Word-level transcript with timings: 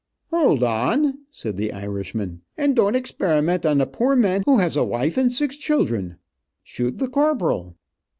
"Hold 0.31 0.63
on," 0.63 1.19
said 1.29 1.57
the 1.57 1.71
Irishman, 1.71 2.41
"and 2.57 2.75
don't 2.75 2.95
experiment 2.95 3.67
on 3.67 3.79
a 3.79 3.85
poor 3.85 4.15
man 4.15 4.41
who 4.47 4.57
has 4.57 4.75
a 4.75 4.83
wife 4.83 5.15
and 5.15 5.31
six 5.31 5.57
children. 5.57 6.17
Shoot 6.63 6.97
the 6.97 7.07
corporal." 7.07 7.75